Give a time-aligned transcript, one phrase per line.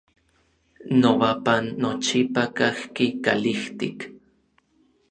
[1.03, 3.97] Nobapan nochipa kajki kalijtik.